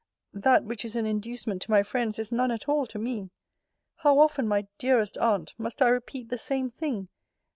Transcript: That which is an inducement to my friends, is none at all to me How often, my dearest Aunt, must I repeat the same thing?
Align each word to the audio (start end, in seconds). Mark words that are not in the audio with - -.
That 0.33 0.63
which 0.63 0.83
is 0.83 0.95
an 0.95 1.05
inducement 1.05 1.61
to 1.61 1.69
my 1.69 1.83
friends, 1.83 2.17
is 2.17 2.31
none 2.31 2.49
at 2.49 2.67
all 2.67 2.87
to 2.87 2.97
me 2.97 3.29
How 3.97 4.17
often, 4.17 4.47
my 4.47 4.65
dearest 4.79 5.15
Aunt, 5.19 5.53
must 5.59 5.79
I 5.79 5.89
repeat 5.89 6.29
the 6.29 6.39
same 6.39 6.71
thing? 6.71 7.09